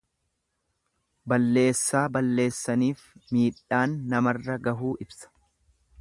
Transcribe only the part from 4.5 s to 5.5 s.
gahuu ibsa.